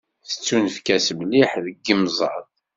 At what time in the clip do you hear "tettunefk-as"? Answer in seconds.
0.29-1.07